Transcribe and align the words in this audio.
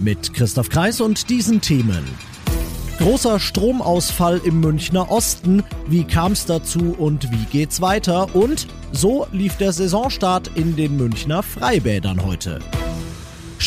Mit 0.00 0.32
Christoph 0.32 0.68
Kreis 0.68 1.00
und 1.00 1.28
diesen 1.28 1.60
Themen. 1.60 2.04
Großer 2.98 3.40
Stromausfall 3.40 4.40
im 4.44 4.60
Münchner 4.60 5.10
Osten. 5.10 5.64
Wie 5.88 6.04
kam 6.04 6.32
es 6.32 6.46
dazu 6.46 6.94
und 6.96 7.30
wie 7.32 7.44
geht's 7.46 7.80
weiter? 7.80 8.34
Und 8.34 8.68
so 8.92 9.26
lief 9.32 9.56
der 9.56 9.72
Saisonstart 9.72 10.52
in 10.54 10.76
den 10.76 10.96
Münchner 10.96 11.42
Freibädern 11.42 12.24
heute. 12.24 12.60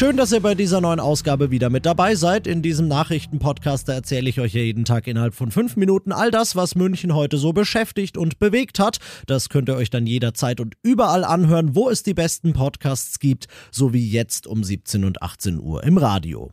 Schön, 0.02 0.18
dass 0.18 0.32
ihr 0.32 0.40
bei 0.40 0.56
dieser 0.56 0.82
neuen 0.82 1.00
Ausgabe 1.00 1.52
wieder 1.52 1.70
mit 1.70 1.86
dabei 1.86 2.16
seid. 2.16 2.48
In 2.48 2.64
diesem 2.64 2.88
Nachrichtenpodcast 2.88 3.88
erzähle 3.88 4.32
ich 4.32 4.40
euch 4.40 4.54
jeden 4.54 4.84
Tag 4.84 5.06
innerhalb 5.06 5.36
von 5.36 5.52
fünf 5.52 5.76
Minuten 5.76 6.12
all 6.12 6.32
das, 6.32 6.56
was 6.56 6.74
München 6.74 7.14
heute 7.14 7.38
so 7.38 7.54
beschäftigt 7.54 8.18
und 8.18 8.40
bewegt 8.40 8.80
hat. 8.80 8.98
Das 9.28 9.50
könnt 9.50 9.70
ihr 9.70 9.76
euch 9.76 9.92
dann 9.92 10.08
jederzeit 10.08 10.60
und 10.60 10.74
überall 10.82 11.24
anhören, 11.24 11.76
wo 11.76 11.88
es 11.88 12.02
die 12.02 12.16
besten 12.16 12.54
Podcasts 12.54 13.20
gibt, 13.20 13.46
so 13.70 13.94
wie 13.94 14.10
jetzt 14.10 14.48
um 14.48 14.64
17 14.64 15.04
und 15.04 15.22
18 15.22 15.60
Uhr 15.60 15.84
im 15.84 16.00
Radio. 16.00 16.50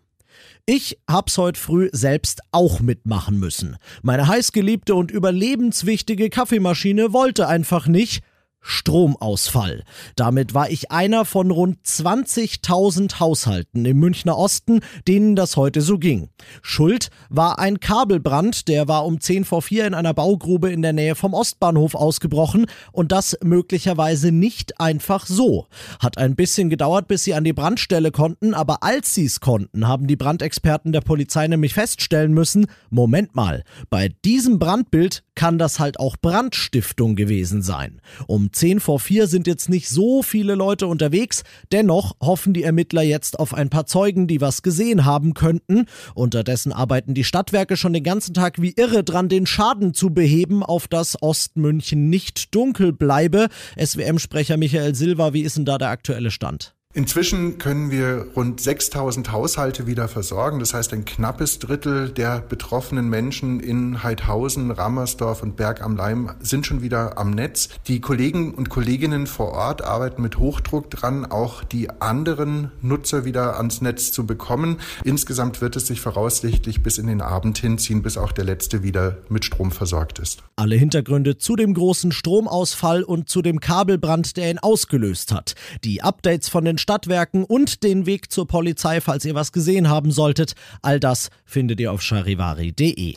Ich 0.66 0.98
hab's 1.08 1.38
heute 1.38 1.58
früh 1.58 1.88
selbst 1.90 2.42
auch 2.52 2.80
mitmachen 2.80 3.38
müssen. 3.38 3.78
Meine 4.02 4.28
heißgeliebte 4.28 4.94
und 4.94 5.10
überlebenswichtige 5.10 6.28
Kaffeemaschine 6.28 7.14
wollte 7.14 7.48
einfach 7.48 7.86
nicht 7.86 8.22
Stromausfall. 8.68 9.82
Damit 10.14 10.52
war 10.52 10.70
ich 10.70 10.90
einer 10.90 11.24
von 11.24 11.50
rund 11.50 11.78
20.000 11.84 13.18
Haushalten 13.18 13.86
im 13.86 13.98
Münchner 13.98 14.36
Osten, 14.36 14.80
denen 15.08 15.36
das 15.36 15.56
heute 15.56 15.80
so 15.80 15.98
ging. 15.98 16.28
Schuld 16.60 17.08
war 17.30 17.58
ein 17.58 17.80
Kabelbrand, 17.80 18.68
der 18.68 18.86
war 18.86 19.06
um 19.06 19.20
10 19.20 19.46
vor 19.46 19.62
4 19.62 19.86
in 19.86 19.94
einer 19.94 20.12
Baugrube 20.12 20.70
in 20.70 20.82
der 20.82 20.92
Nähe 20.92 21.14
vom 21.14 21.32
Ostbahnhof 21.32 21.94
ausgebrochen 21.94 22.66
und 22.92 23.10
das 23.10 23.38
möglicherweise 23.42 24.32
nicht 24.32 24.78
einfach 24.80 25.24
so. 25.24 25.66
Hat 25.98 26.18
ein 26.18 26.36
bisschen 26.36 26.68
gedauert, 26.68 27.08
bis 27.08 27.24
sie 27.24 27.32
an 27.32 27.44
die 27.44 27.54
Brandstelle 27.54 28.10
konnten, 28.10 28.52
aber 28.52 28.82
als 28.82 29.14
sie 29.14 29.24
es 29.24 29.40
konnten, 29.40 29.88
haben 29.88 30.06
die 30.06 30.16
Brandexperten 30.16 30.92
der 30.92 31.00
Polizei 31.00 31.48
nämlich 31.48 31.72
feststellen 31.72 32.34
müssen, 32.34 32.66
Moment 32.90 33.34
mal, 33.34 33.64
bei 33.88 34.10
diesem 34.26 34.58
Brandbild 34.58 35.24
kann 35.38 35.56
das 35.56 35.78
halt 35.78 36.00
auch 36.00 36.16
Brandstiftung 36.16 37.14
gewesen 37.14 37.62
sein. 37.62 38.00
Um 38.26 38.52
10 38.52 38.80
vor 38.80 38.98
4 38.98 39.28
sind 39.28 39.46
jetzt 39.46 39.68
nicht 39.68 39.88
so 39.88 40.24
viele 40.24 40.56
Leute 40.56 40.88
unterwegs, 40.88 41.44
dennoch 41.70 42.16
hoffen 42.20 42.52
die 42.54 42.64
Ermittler 42.64 43.02
jetzt 43.02 43.38
auf 43.38 43.54
ein 43.54 43.70
paar 43.70 43.86
Zeugen, 43.86 44.26
die 44.26 44.40
was 44.40 44.62
gesehen 44.62 45.04
haben 45.04 45.34
könnten. 45.34 45.86
Unterdessen 46.16 46.72
arbeiten 46.72 47.14
die 47.14 47.22
Stadtwerke 47.22 47.76
schon 47.76 47.92
den 47.92 48.02
ganzen 48.02 48.34
Tag 48.34 48.60
wie 48.60 48.74
irre 48.76 49.04
dran, 49.04 49.28
den 49.28 49.46
Schaden 49.46 49.94
zu 49.94 50.10
beheben, 50.10 50.64
auf 50.64 50.88
dass 50.88 51.22
Ostmünchen 51.22 52.10
nicht 52.10 52.52
dunkel 52.56 52.92
bleibe. 52.92 53.46
SWM-Sprecher 53.80 54.56
Michael 54.56 54.96
Silva, 54.96 55.34
wie 55.34 55.42
ist 55.42 55.56
denn 55.56 55.64
da 55.64 55.78
der 55.78 55.90
aktuelle 55.90 56.32
Stand? 56.32 56.74
Inzwischen 56.94 57.58
können 57.58 57.90
wir 57.90 58.28
rund 58.34 58.62
6000 58.62 59.30
Haushalte 59.30 59.86
wieder 59.86 60.08
versorgen. 60.08 60.58
Das 60.58 60.72
heißt, 60.72 60.94
ein 60.94 61.04
knappes 61.04 61.58
Drittel 61.58 62.08
der 62.08 62.40
betroffenen 62.40 63.10
Menschen 63.10 63.60
in 63.60 64.02
Heidhausen, 64.02 64.70
Rammersdorf 64.70 65.42
und 65.42 65.54
Berg 65.54 65.82
am 65.82 65.96
Leim 65.96 66.30
sind 66.40 66.64
schon 66.64 66.80
wieder 66.80 67.18
am 67.18 67.32
Netz. 67.32 67.68
Die 67.88 68.00
Kollegen 68.00 68.54
und 68.54 68.70
Kolleginnen 68.70 69.26
vor 69.26 69.52
Ort 69.52 69.84
arbeiten 69.84 70.22
mit 70.22 70.38
Hochdruck 70.38 70.90
dran, 70.90 71.26
auch 71.26 71.62
die 71.62 71.90
anderen 72.00 72.72
Nutzer 72.80 73.26
wieder 73.26 73.58
ans 73.58 73.82
Netz 73.82 74.10
zu 74.10 74.24
bekommen. 74.24 74.78
Insgesamt 75.04 75.60
wird 75.60 75.76
es 75.76 75.88
sich 75.88 76.00
voraussichtlich 76.00 76.82
bis 76.82 76.96
in 76.96 77.06
den 77.06 77.20
Abend 77.20 77.58
hinziehen, 77.58 78.00
bis 78.00 78.16
auch 78.16 78.32
der 78.32 78.46
letzte 78.46 78.82
wieder 78.82 79.18
mit 79.28 79.44
Strom 79.44 79.72
versorgt 79.72 80.20
ist. 80.20 80.42
Alle 80.56 80.76
Hintergründe 80.76 81.36
zu 81.36 81.54
dem 81.54 81.74
großen 81.74 82.12
Stromausfall 82.12 83.02
und 83.02 83.28
zu 83.28 83.42
dem 83.42 83.60
Kabelbrand, 83.60 84.38
der 84.38 84.50
ihn 84.50 84.58
ausgelöst 84.58 85.32
hat. 85.32 85.54
Die 85.84 86.02
Updates 86.02 86.48
von 86.48 86.64
den 86.64 86.77
Stadtwerken 86.78 87.44
und 87.44 87.82
den 87.82 88.06
Weg 88.06 88.32
zur 88.32 88.46
Polizei, 88.46 89.00
falls 89.00 89.24
ihr 89.24 89.34
was 89.34 89.52
gesehen 89.52 89.88
haben 89.88 90.10
solltet. 90.10 90.54
All 90.82 91.00
das 91.00 91.30
findet 91.44 91.80
ihr 91.80 91.92
auf 91.92 92.02
charivari.de. 92.02 93.16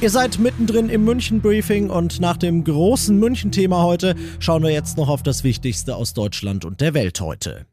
Ihr 0.00 0.10
seid 0.10 0.40
mittendrin 0.40 0.88
im 0.88 1.04
München-Briefing 1.04 1.88
und 1.88 2.18
nach 2.18 2.36
dem 2.36 2.64
großen 2.64 3.16
München-Thema 3.16 3.84
heute 3.84 4.16
schauen 4.40 4.64
wir 4.64 4.70
jetzt 4.70 4.96
noch 4.96 5.08
auf 5.08 5.22
das 5.22 5.44
Wichtigste 5.44 5.94
aus 5.94 6.12
Deutschland 6.12 6.64
und 6.64 6.80
der 6.80 6.92
Welt 6.92 7.20
heute. 7.20 7.66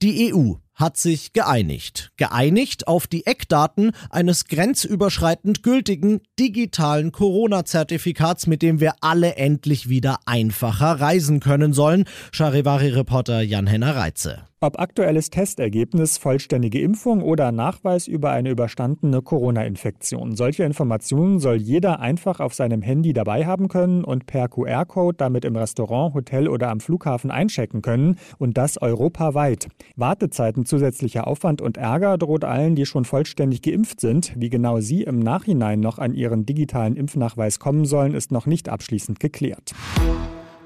Die 0.00 0.32
EU 0.32 0.54
hat 0.74 0.96
sich 0.96 1.32
geeinigt. 1.32 2.10
Geeinigt 2.16 2.88
auf 2.88 3.06
die 3.06 3.26
Eckdaten 3.26 3.92
eines 4.10 4.46
grenzüberschreitend 4.46 5.62
gültigen 5.62 6.20
digitalen 6.38 7.12
Corona-Zertifikats, 7.12 8.46
mit 8.46 8.62
dem 8.62 8.80
wir 8.80 8.94
alle 9.00 9.36
endlich 9.36 9.88
wieder 9.88 10.18
einfacher 10.26 11.00
reisen 11.00 11.40
können 11.40 11.72
sollen. 11.72 12.04
Charivari-Reporter 12.32 13.40
Jan-Henner 13.42 13.96
Reitze. 13.96 14.42
Ob 14.60 14.80
aktuelles 14.80 15.28
Testergebnis, 15.28 16.16
vollständige 16.16 16.80
Impfung 16.80 17.22
oder 17.22 17.52
Nachweis 17.52 18.06
über 18.06 18.30
eine 18.30 18.50
überstandene 18.50 19.20
Corona-Infektion. 19.20 20.36
Solche 20.36 20.64
Informationen 20.64 21.38
soll 21.38 21.56
jeder 21.56 22.00
einfach 22.00 22.40
auf 22.40 22.54
seinem 22.54 22.80
Handy 22.80 23.12
dabei 23.12 23.44
haben 23.44 23.68
können 23.68 24.04
und 24.04 24.26
per 24.26 24.48
QR-Code 24.48 25.16
damit 25.18 25.44
im 25.44 25.56
Restaurant, 25.56 26.14
Hotel 26.14 26.48
oder 26.48 26.70
am 26.70 26.80
Flughafen 26.80 27.30
einchecken 27.30 27.82
können 27.82 28.16
und 28.38 28.56
das 28.56 28.80
europaweit. 28.80 29.68
Wartezeiten, 29.96 30.64
zusätzlicher 30.64 31.26
Aufwand 31.26 31.60
und 31.60 31.76
Ärger 31.76 32.16
droht 32.16 32.44
allen, 32.44 32.74
die 32.74 32.86
schon 32.86 33.04
vollständig 33.04 33.60
geimpft 33.60 34.00
sind. 34.00 34.32
Wie 34.36 34.50
genau 34.50 34.80
sie 34.80 35.02
im 35.02 35.18
Nachhinein 35.18 35.80
noch 35.80 35.98
an 35.98 36.14
ihren 36.14 36.46
digitalen 36.46 36.96
Impfnachweis 36.96 37.58
kommen 37.58 37.84
sollen, 37.84 38.14
ist 38.14 38.32
noch 38.32 38.46
nicht 38.46 38.70
abschließend 38.70 39.20
geklärt. 39.20 39.74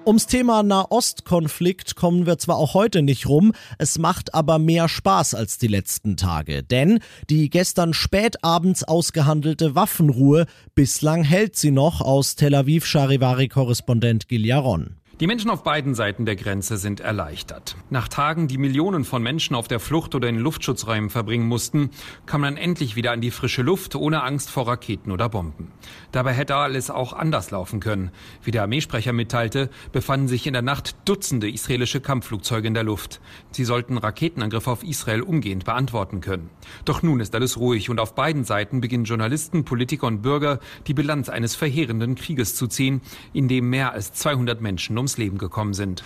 Ums 0.09 0.27
Thema 0.27 0.63
Nahostkonflikt 0.63 1.95
kommen 1.95 2.25
wir 2.25 2.39
zwar 2.39 2.57
auch 2.57 2.73
heute 2.73 3.03
nicht 3.03 3.29
rum, 3.29 3.53
es 3.77 3.99
macht 3.99 4.33
aber 4.33 4.59
mehr 4.59 4.89
Spaß 4.89 5.35
als 5.35 5.59
die 5.59 5.67
letzten 5.67 6.17
Tage. 6.17 6.63
Denn 6.63 7.01
die 7.29 7.51
gestern 7.51 7.93
spät 7.93 8.43
abends 8.43 8.85
ausgehandelte 8.85 9.75
Waffenruhe, 9.75 10.47
bislang 10.75 11.25
hält 11.25 11.57
sie 11.57 11.73
noch 11.73 12.01
aus 12.01 12.37
Tel 12.37 12.55
Aviv 12.55 12.87
Charivari-Korrespondent 12.87 14.29
Giljaron. 14.29 14.97
Die 15.21 15.27
Menschen 15.27 15.51
auf 15.51 15.65
beiden 15.65 15.97
Seiten 15.97 16.27
der 16.27 16.37
Grenze 16.37 16.77
sind 16.77 17.01
erleichtert. 17.01 17.75
Nach 17.91 18.07
Tagen, 18.07 18.47
die 18.47 18.57
Millionen 18.57 19.05
von 19.05 19.21
Menschen 19.21 19.57
auf 19.57 19.67
der 19.67 19.81
Flucht 19.81 20.15
oder 20.15 20.29
in 20.29 20.39
Luftschutzräumen 20.39 21.11
verbringen 21.11 21.49
mussten, 21.49 21.91
kam 22.25 22.43
man 22.43 22.57
endlich 22.57 22.95
wieder 22.95 23.11
an 23.11 23.21
die 23.21 23.33
frische 23.33 23.63
Luft, 23.63 23.97
ohne 23.97 24.23
Angst 24.23 24.49
vor 24.49 24.69
Raketen 24.69 25.11
oder 25.11 25.29
Bomben. 25.29 25.73
Dabei 26.13 26.35
hätte 26.35 26.55
alles 26.55 26.89
auch 26.89 27.13
anders 27.13 27.51
laufen 27.51 27.81
können. 27.81 28.13
Wie 28.45 28.53
der 28.53 28.63
Armeesprecher 28.63 29.13
mitteilte, 29.13 29.71
befanden 29.91 30.29
sich 30.29 30.47
in 30.47 30.53
der 30.53 30.63
Nacht 30.63 30.95
Dutzende 31.05 31.51
israelische 31.51 32.01
Kampfflugzeuge 32.01 32.69
in 32.69 32.75
der 32.75 32.85
Luft. 32.85 33.21
Sie 33.51 33.65
sollten 33.65 33.99
Raketenangriffe 33.99 34.71
auf 34.71 34.85
Israel 34.85 35.23
umgehend 35.23 35.65
beantworten 35.65 36.21
können. 36.21 36.49
Doch 36.85 37.03
nun 37.03 37.19
ist 37.19 37.35
alles 37.35 37.59
ruhig 37.59 37.91
und 37.91 37.99
auf 37.99 38.15
beiden 38.15 38.45
Seiten 38.45 38.81
beginnen 38.81 39.03
Journalisten, 39.03 39.65
Politiker 39.65 40.07
und 40.07 40.23
Bürger 40.23 40.61
die 40.87 40.95
Bilanz 40.95 41.29
eines 41.29 41.57
verheerenden 41.57 42.15
Krieges 42.15 42.55
zu 42.55 42.69
ziehen, 42.69 43.01
in 43.33 43.49
dem 43.49 43.69
mehr 43.69 43.95
als 43.95 44.13
200 44.13 44.61
Menschen 44.61 44.95
ums 45.09 45.17
Leben 45.17 45.39
gekommen 45.39 45.73
sind. 45.73 46.05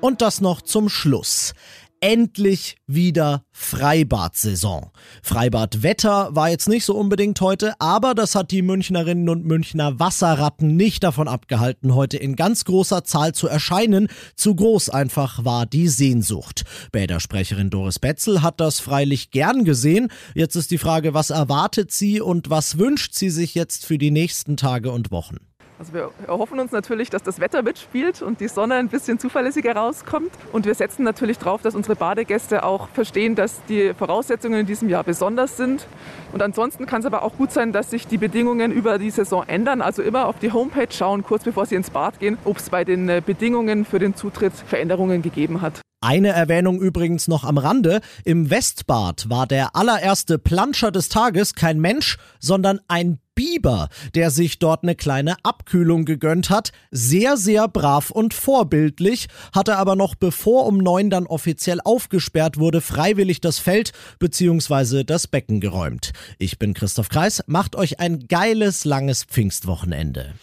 Und 0.00 0.22
das 0.22 0.40
noch 0.40 0.62
zum 0.62 0.88
Schluss 0.88 1.52
endlich 2.00 2.76
wieder 2.86 3.42
Freibad-Saison. 3.52 4.90
Freibadwetter 5.22 6.28
war 6.36 6.50
jetzt 6.50 6.68
nicht 6.68 6.84
so 6.84 6.94
unbedingt 6.94 7.40
heute, 7.40 7.72
aber 7.80 8.14
das 8.14 8.34
hat 8.34 8.50
die 8.50 8.60
Münchnerinnen 8.60 9.30
und 9.30 9.46
Münchner 9.46 9.98
Wasserratten 9.98 10.76
nicht 10.76 11.02
davon 11.04 11.26
abgehalten, 11.26 11.94
heute 11.94 12.18
in 12.18 12.36
ganz 12.36 12.66
großer 12.66 13.02
Zahl 13.04 13.32
zu 13.32 13.48
erscheinen. 13.48 14.08
Zu 14.34 14.54
groß 14.54 14.90
einfach 14.90 15.46
war 15.46 15.64
die 15.64 15.88
Sehnsucht. 15.88 16.64
Bädersprecherin 16.92 17.70
Doris 17.70 17.98
Betzel 17.98 18.42
hat 18.42 18.60
das 18.60 18.78
freilich 18.78 19.30
gern 19.30 19.64
gesehen. 19.64 20.08
Jetzt 20.34 20.54
ist 20.54 20.70
die 20.70 20.78
Frage, 20.78 21.14
was 21.14 21.30
erwartet 21.30 21.92
sie 21.92 22.20
und 22.20 22.50
was 22.50 22.76
wünscht 22.76 23.14
sie 23.14 23.30
sich 23.30 23.54
jetzt 23.54 23.86
für 23.86 23.96
die 23.96 24.10
nächsten 24.10 24.58
Tage 24.58 24.90
und 24.92 25.10
Wochen? 25.10 25.38
Also 25.78 25.92
wir 25.92 26.10
erhoffen 26.26 26.58
uns 26.58 26.72
natürlich, 26.72 27.10
dass 27.10 27.22
das 27.22 27.38
Wetter 27.38 27.62
mitspielt 27.62 28.22
und 28.22 28.40
die 28.40 28.48
Sonne 28.48 28.76
ein 28.76 28.88
bisschen 28.88 29.18
zuverlässiger 29.18 29.76
rauskommt. 29.76 30.30
Und 30.52 30.64
wir 30.64 30.74
setzen 30.74 31.02
natürlich 31.02 31.38
darauf, 31.38 31.60
dass 31.60 31.74
unsere 31.74 31.96
Badegäste 31.96 32.64
auch 32.64 32.88
verstehen, 32.88 33.34
dass 33.34 33.62
die 33.68 33.92
Voraussetzungen 33.92 34.60
in 34.60 34.66
diesem 34.66 34.88
Jahr 34.88 35.04
besonders 35.04 35.58
sind. 35.58 35.86
Und 36.32 36.42
ansonsten 36.42 36.86
kann 36.86 37.00
es 37.00 37.06
aber 37.06 37.22
auch 37.22 37.36
gut 37.36 37.52
sein, 37.52 37.72
dass 37.72 37.90
sich 37.90 38.06
die 38.06 38.16
Bedingungen 38.16 38.72
über 38.72 38.98
die 38.98 39.10
Saison 39.10 39.44
ändern. 39.46 39.82
Also 39.82 40.02
immer 40.02 40.26
auf 40.26 40.38
die 40.38 40.50
Homepage 40.50 40.88
schauen, 40.90 41.22
kurz 41.22 41.44
bevor 41.44 41.66
Sie 41.66 41.74
ins 41.74 41.90
Bad 41.90 42.20
gehen, 42.20 42.38
ob 42.44 42.56
es 42.56 42.70
bei 42.70 42.84
den 42.84 43.08
äh, 43.10 43.22
Bedingungen 43.24 43.84
für 43.84 43.98
den 43.98 44.14
Zutritt 44.14 44.54
Veränderungen 44.54 45.20
gegeben 45.20 45.60
hat. 45.60 45.85
Eine 46.06 46.28
Erwähnung 46.28 46.80
übrigens 46.80 47.26
noch 47.26 47.42
am 47.42 47.58
Rande. 47.58 48.00
Im 48.24 48.48
Westbad 48.48 49.28
war 49.28 49.48
der 49.48 49.74
allererste 49.74 50.38
Planscher 50.38 50.92
des 50.92 51.08
Tages 51.08 51.54
kein 51.54 51.80
Mensch, 51.80 52.16
sondern 52.38 52.78
ein 52.86 53.18
Biber, 53.34 53.88
der 54.14 54.30
sich 54.30 54.60
dort 54.60 54.84
eine 54.84 54.94
kleine 54.94 55.34
Abkühlung 55.42 56.04
gegönnt 56.04 56.48
hat. 56.48 56.70
Sehr, 56.92 57.36
sehr 57.36 57.66
brav 57.66 58.12
und 58.12 58.34
vorbildlich, 58.34 59.26
hatte 59.52 59.78
aber 59.78 59.96
noch 59.96 60.14
bevor 60.14 60.66
um 60.66 60.78
neun 60.78 61.10
dann 61.10 61.26
offiziell 61.26 61.80
aufgesperrt 61.84 62.56
wurde, 62.56 62.80
freiwillig 62.80 63.40
das 63.40 63.58
Feld 63.58 63.90
bzw. 64.20 65.02
das 65.02 65.26
Becken 65.26 65.60
geräumt. 65.60 66.12
Ich 66.38 66.60
bin 66.60 66.72
Christoph 66.72 67.08
Kreis, 67.08 67.42
macht 67.48 67.74
euch 67.74 67.98
ein 67.98 68.28
geiles, 68.28 68.84
langes 68.84 69.24
Pfingstwochenende. 69.24 70.34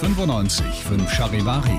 95 0.00 0.66
5 0.66 1.12
Charivari, 1.12 1.78